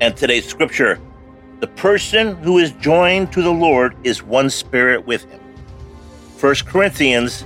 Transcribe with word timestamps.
And 0.00 0.16
today's 0.16 0.46
scripture 0.46 0.98
the 1.60 1.66
person 1.66 2.36
who 2.36 2.56
is 2.58 2.72
joined 2.72 3.32
to 3.32 3.42
the 3.42 3.52
Lord 3.52 3.94
is 4.02 4.22
one 4.22 4.48
spirit 4.48 5.06
with 5.06 5.24
him. 5.24 5.40
1 6.40 6.54
Corinthians 6.64 7.44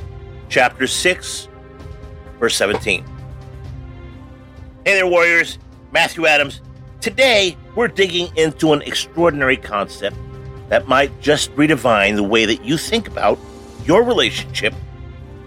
chapter 0.48 0.86
6 0.86 1.48
verse 2.38 2.54
17. 2.54 3.04
Hey 4.84 4.94
there 4.94 5.06
warriors, 5.08 5.58
Matthew 5.90 6.26
Adams. 6.26 6.60
Today 7.00 7.56
we're 7.74 7.88
digging 7.88 8.28
into 8.36 8.72
an 8.72 8.82
extraordinary 8.82 9.56
concept 9.56 10.16
that 10.68 10.86
might 10.86 11.20
just 11.20 11.52
redefine 11.56 12.14
the 12.14 12.22
way 12.22 12.44
that 12.44 12.64
you 12.64 12.78
think 12.78 13.08
about 13.08 13.36
your 13.84 14.04
relationship 14.04 14.74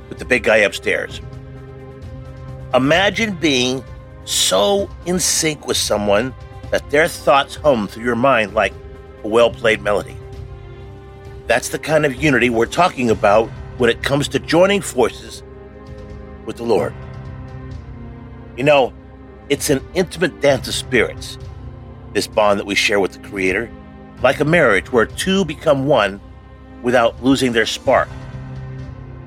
with 0.10 0.20
the 0.20 0.26
big 0.26 0.44
guy 0.44 0.58
upstairs. 0.58 1.22
Imagine 2.74 3.34
being 3.36 3.82
so 4.26 4.90
in 5.06 5.22
sync 5.22 5.68
with 5.68 5.78
someone 5.78 6.34
that 6.72 6.90
their 6.90 7.08
thoughts 7.08 7.56
hum 7.56 7.88
through 7.88 8.04
your 8.04 8.16
mind 8.16 8.54
like 8.54 8.74
a 9.24 9.28
well 9.28 9.50
played 9.50 9.82
melody. 9.82 10.18
That's 11.48 11.70
the 11.70 11.80
kind 11.80 12.06
of 12.06 12.16
unity 12.16 12.50
we're 12.50 12.66
talking 12.66 13.10
about 13.10 13.50
when 13.78 13.90
it 13.90 14.04
comes 14.04 14.28
to 14.30 14.40
joining 14.40 14.82
forces 14.82 15.44
with 16.46 16.58
the 16.58 16.64
Lord. 16.64 16.94
You 18.58 18.64
know, 18.64 18.94
it's 19.50 19.70
an 19.70 19.86
intimate 19.94 20.42
dance 20.42 20.68
of 20.68 20.74
spirits, 20.74 21.38
this 22.14 22.28
bond 22.28 22.60
that 22.60 22.66
we 22.66 22.76
share 22.76 23.00
with 23.00 23.14
the 23.14 23.20
Creator, 23.20 23.72
like 24.22 24.40
a 24.40 24.46
marriage 24.46 24.92
where 24.92 25.06
two 25.06 25.46
become 25.46 25.86
one 25.86 26.20
without 26.82 27.24
losing 27.24 27.54
their 27.54 27.66
spark. 27.66 28.10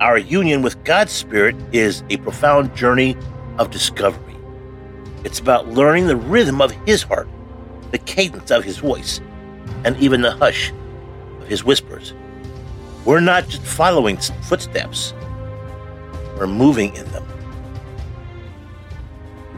Our 0.00 0.18
union 0.18 0.62
with 0.62 0.82
God's 0.84 1.12
Spirit 1.12 1.56
is 1.72 2.02
a 2.10 2.16
profound 2.18 2.74
journey 2.74 3.16
of 3.58 3.70
discovery. 3.70 4.29
It's 5.24 5.38
about 5.38 5.68
learning 5.68 6.06
the 6.06 6.16
rhythm 6.16 6.60
of 6.60 6.70
His 6.86 7.02
heart, 7.02 7.28
the 7.90 7.98
cadence 7.98 8.50
of 8.50 8.64
His 8.64 8.78
voice, 8.78 9.20
and 9.84 9.96
even 9.98 10.22
the 10.22 10.32
hush 10.32 10.72
of 11.40 11.46
His 11.46 11.64
whispers. 11.64 12.14
We're 13.04 13.20
not 13.20 13.48
just 13.48 13.62
following 13.62 14.16
footsteps, 14.16 15.14
we're 16.36 16.46
moving 16.46 16.94
in 16.96 17.04
them. 17.12 17.26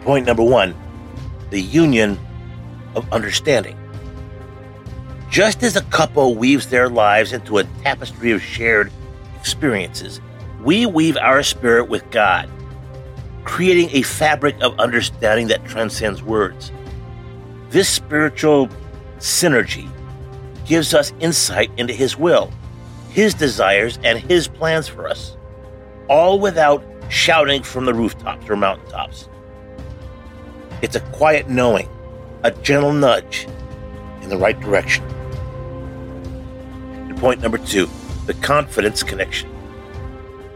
Point 0.02 0.26
number 0.26 0.42
one 0.42 0.74
the 1.50 1.60
union 1.60 2.18
of 2.94 3.10
understanding. 3.12 3.78
Just 5.30 5.62
as 5.62 5.76
a 5.76 5.82
couple 5.82 6.34
weaves 6.34 6.66
their 6.66 6.88
lives 6.88 7.32
into 7.32 7.58
a 7.58 7.64
tapestry 7.82 8.32
of 8.32 8.42
shared 8.42 8.90
experiences, 9.38 10.20
we 10.62 10.86
weave 10.86 11.16
our 11.18 11.42
spirit 11.42 11.88
with 11.88 12.10
God 12.10 12.48
creating 13.44 13.88
a 13.92 14.02
fabric 14.02 14.56
of 14.60 14.78
understanding 14.78 15.48
that 15.48 15.64
transcends 15.64 16.22
words. 16.22 16.72
This 17.70 17.88
spiritual 17.88 18.68
synergy 19.18 19.88
gives 20.66 20.94
us 20.94 21.12
insight 21.20 21.70
into 21.76 21.92
His 21.92 22.16
will, 22.16 22.52
His 23.10 23.34
desires, 23.34 23.98
and 24.04 24.18
His 24.18 24.48
plans 24.48 24.88
for 24.88 25.08
us, 25.08 25.36
all 26.08 26.38
without 26.38 26.84
shouting 27.08 27.62
from 27.62 27.84
the 27.84 27.94
rooftops 27.94 28.48
or 28.48 28.56
mountaintops. 28.56 29.28
It's 30.82 30.96
a 30.96 31.00
quiet 31.00 31.48
knowing, 31.48 31.88
a 32.42 32.50
gentle 32.50 32.92
nudge 32.92 33.46
in 34.22 34.28
the 34.28 34.36
right 34.36 34.58
direction. 34.58 35.04
And 36.94 37.16
point 37.18 37.40
number 37.40 37.58
two 37.58 37.88
the 38.26 38.34
confidence 38.34 39.02
connection. 39.02 39.50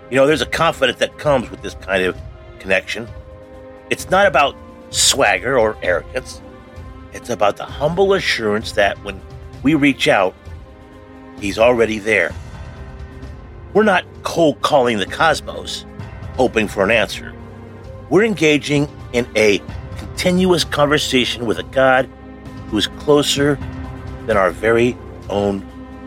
You 0.08 0.16
know, 0.16 0.26
there's 0.26 0.40
a 0.40 0.46
confidence 0.46 1.00
that 1.00 1.18
comes 1.18 1.50
with 1.50 1.62
this 1.62 1.74
kind 1.74 2.04
of 2.04 2.16
connection. 2.56 3.08
It's 3.90 4.10
not 4.10 4.26
about 4.26 4.56
swagger 4.90 5.58
or 5.58 5.76
arrogance. 5.82 6.40
It's 7.12 7.30
about 7.30 7.56
the 7.56 7.64
humble 7.64 8.14
assurance 8.14 8.72
that 8.72 9.02
when 9.04 9.20
we 9.62 9.74
reach 9.74 10.08
out, 10.08 10.34
He's 11.40 11.58
already 11.58 11.98
there. 11.98 12.32
We're 13.74 13.82
not 13.82 14.04
cold 14.22 14.62
calling 14.62 14.98
the 14.98 15.06
cosmos, 15.06 15.84
hoping 16.36 16.66
for 16.66 16.82
an 16.82 16.90
answer. 16.90 17.34
We're 18.08 18.24
engaging 18.24 18.88
in 19.12 19.26
a 19.36 19.60
continuous 19.98 20.64
conversation 20.64 21.44
with 21.44 21.58
a 21.58 21.62
God 21.64 22.06
who 22.68 22.78
is 22.78 22.86
closer 22.86 23.58
than 24.26 24.36
our 24.36 24.50
very 24.50 24.96
own 25.28 25.60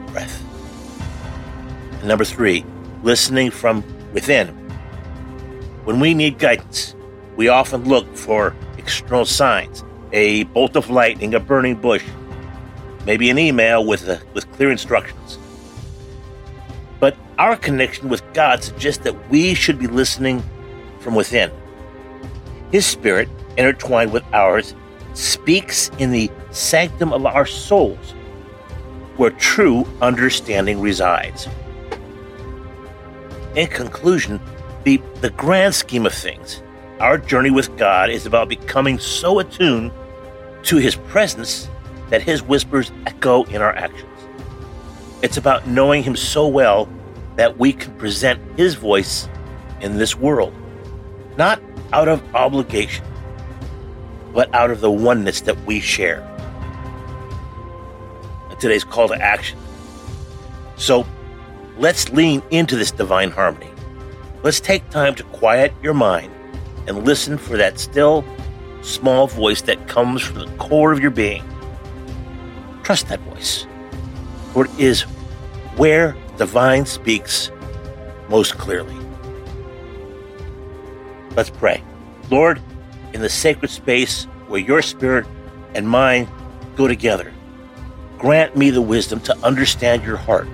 breath. 0.07 0.43
And 1.99 2.07
number 2.07 2.25
three, 2.25 2.65
listening 3.03 3.51
from 3.51 3.83
within 4.13 4.58
when 5.89 5.99
we 5.99 6.13
need 6.13 6.37
guidance, 6.37 6.93
we 7.35 7.47
often 7.47 7.83
look 7.85 8.15
for 8.15 8.55
external 8.77 9.25
signs 9.25 9.83
a 10.13 10.43
bolt 10.43 10.75
of 10.75 10.91
lightning, 10.91 11.33
a 11.33 11.39
burning 11.39 11.73
bush, 11.73 12.05
maybe 13.07 13.31
an 13.31 13.39
email 13.39 13.83
with, 13.83 14.07
a, 14.07 14.17
uh, 14.17 14.19
with 14.35 14.51
clear 14.51 14.69
instructions. 14.69 15.39
But 16.99 17.17
our 17.39 17.55
connection 17.55 18.07
with 18.07 18.21
God 18.33 18.63
suggests 18.63 19.03
that 19.03 19.31
we 19.31 19.55
should 19.55 19.79
be 19.79 19.87
listening 19.87 20.43
from 20.99 21.15
within. 21.15 21.49
His 22.71 22.85
spirit, 22.85 23.27
intertwined 23.57 24.13
with 24.13 24.23
ours, 24.31 24.75
speaks 25.15 25.89
in 25.97 26.11
the 26.11 26.29
sanctum 26.51 27.11
of 27.13 27.25
our 27.25 27.47
souls, 27.47 28.11
where 29.17 29.31
true 29.31 29.87
understanding 30.03 30.81
resides. 30.81 31.47
In 33.55 33.65
conclusion, 33.65 34.39
the, 34.83 35.01
the 35.21 35.29
grand 35.31 35.75
scheme 35.75 36.05
of 36.05 36.13
things, 36.13 36.61
our 36.99 37.17
journey 37.17 37.51
with 37.51 37.77
God 37.77 38.09
is 38.09 38.25
about 38.25 38.49
becoming 38.49 38.99
so 38.99 39.39
attuned 39.39 39.91
to 40.63 40.77
His 40.77 40.95
presence 40.95 41.69
that 42.09 42.21
His 42.21 42.41
whispers 42.41 42.91
echo 43.05 43.43
in 43.45 43.61
our 43.61 43.73
actions. 43.73 44.05
It's 45.21 45.37
about 45.37 45.67
knowing 45.67 46.03
Him 46.03 46.15
so 46.15 46.47
well 46.47 46.89
that 47.35 47.57
we 47.57 47.73
can 47.73 47.93
present 47.97 48.39
His 48.57 48.75
voice 48.75 49.29
in 49.81 49.97
this 49.97 50.15
world, 50.15 50.53
not 51.37 51.61
out 51.93 52.07
of 52.07 52.23
obligation, 52.35 53.05
but 54.33 54.53
out 54.53 54.71
of 54.71 54.81
the 54.81 54.91
oneness 54.91 55.41
that 55.41 55.57
we 55.65 55.79
share. 55.79 56.25
Today's 58.59 58.83
call 58.83 59.07
to 59.07 59.15
action. 59.15 59.57
So 60.75 61.05
let's 61.77 62.09
lean 62.09 62.43
into 62.51 62.75
this 62.75 62.91
divine 62.91 63.31
harmony. 63.31 63.71
Let's 64.41 64.61
take 64.61 64.89
time 64.89 65.15
to 65.15 65.23
quiet 65.25 65.73
your 65.83 65.93
mind 65.93 66.31
and 66.87 67.05
listen 67.05 67.37
for 67.37 67.57
that 67.57 67.77
still, 67.77 68.23
small 68.81 69.27
voice 69.27 69.61
that 69.63 69.89
comes 69.89 70.21
from 70.21 70.39
the 70.39 70.47
core 70.55 70.93
of 70.93 71.01
your 71.01 71.11
being. 71.11 71.43
Trust 72.83 73.09
that 73.09 73.19
voice, 73.19 73.67
for 74.53 74.65
it 74.65 74.79
is 74.79 75.01
where 75.75 76.15
divine 76.37 76.85
speaks 76.85 77.51
most 78.29 78.57
clearly. 78.57 78.95
Let's 81.35 81.49
pray. 81.49 81.83
Lord, 82.31 82.61
in 83.13 83.19
the 83.19 83.29
sacred 83.29 83.69
space 83.69 84.23
where 84.47 84.61
your 84.61 84.81
spirit 84.81 85.25
and 85.75 85.87
mine 85.87 86.29
go 86.77 86.87
together, 86.87 87.33
grant 88.17 88.55
me 88.55 88.69
the 88.69 88.81
wisdom 88.81 89.19
to 89.21 89.37
understand 89.39 90.03
your 90.03 90.17
heart. 90.17 90.47